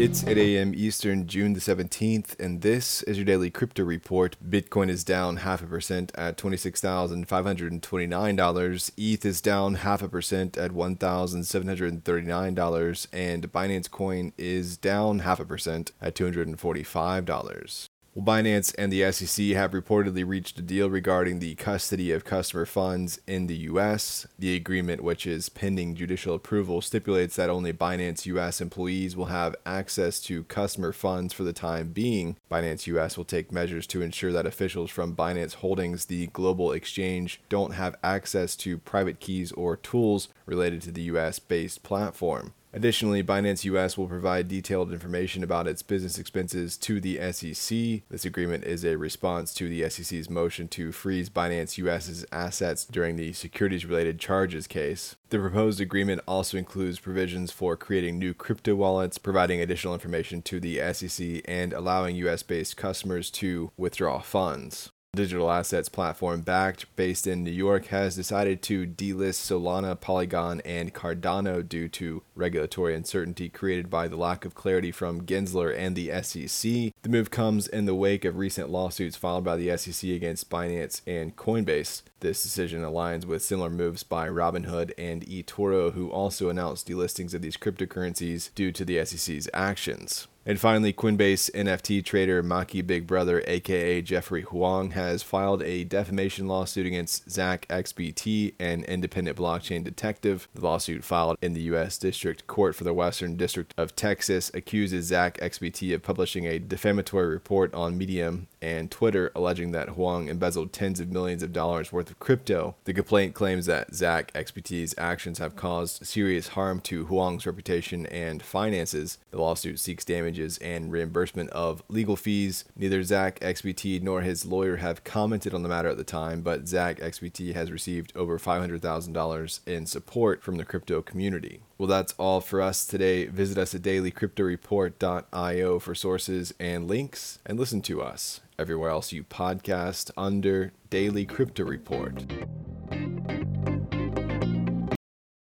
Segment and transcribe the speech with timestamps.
[0.00, 0.74] It's 8 a.m.
[0.76, 4.36] Eastern, June the 17th, and this is your daily crypto report.
[4.48, 8.90] Bitcoin is down half a percent at $26,529.
[8.96, 15.44] ETH is down half a percent at $1,739, and Binance Coin is down half a
[15.44, 17.87] percent at $245.
[18.18, 22.66] Well, Binance and the SEC have reportedly reached a deal regarding the custody of customer
[22.66, 24.26] funds in the U.S.
[24.36, 28.60] The agreement, which is pending judicial approval, stipulates that only Binance U.S.
[28.60, 32.36] employees will have access to customer funds for the time being.
[32.50, 33.16] Binance U.S.
[33.16, 37.94] will take measures to ensure that officials from Binance Holdings, the global exchange, don't have
[38.02, 41.38] access to private keys or tools related to the U.S.
[41.38, 42.52] based platform.
[42.72, 48.02] Additionally, Binance US will provide detailed information about its business expenses to the SEC.
[48.10, 53.16] This agreement is a response to the SEC's motion to freeze Binance US's assets during
[53.16, 55.16] the securities related charges case.
[55.30, 60.60] The proposed agreement also includes provisions for creating new crypto wallets, providing additional information to
[60.60, 67.26] the SEC, and allowing US based customers to withdraw funds digital assets platform backed based
[67.26, 73.48] in New York has decided to delist Solana, Polygon, and Cardano due to regulatory uncertainty
[73.48, 76.92] created by the lack of clarity from Gensler and the SEC.
[77.02, 81.00] The move comes in the wake of recent lawsuits filed by the SEC against Binance
[81.04, 82.02] and Coinbase.
[82.20, 87.42] This decision aligns with similar moves by Robinhood and eToro, who also announced delistings of
[87.42, 90.28] these cryptocurrencies due to the SEC's actions.
[90.48, 96.48] And finally, Coinbase NFT trader Machi Big Brother, aka Jeffrey Huang, has filed a defamation
[96.48, 100.48] lawsuit against Zach XBT, an independent blockchain detective.
[100.54, 101.98] The lawsuit filed in the U.S.
[101.98, 107.28] District Court for the Western District of Texas accuses Zach XBT of publishing a defamatory
[107.28, 112.10] report on Medium and Twitter alleging that Huang embezzled tens of millions of dollars worth
[112.10, 112.74] of crypto.
[112.84, 118.42] The complaint claims that Zach XBT's actions have caused serious harm to Huang's reputation and
[118.42, 119.18] finances.
[119.30, 120.04] The lawsuit seeks
[120.38, 122.64] damages and reimbursement of legal fees.
[122.76, 126.68] Neither Zach XBT nor his lawyer have commented on the matter at the time, but
[126.68, 131.60] Zach XBT has received over $500,000 in support from the crypto community.
[131.76, 133.26] Well, that's all for us today.
[133.26, 139.22] Visit us at dailycryptoreport.io for sources and links, and listen to us everywhere else you
[139.22, 142.24] podcast under Daily Crypto Report.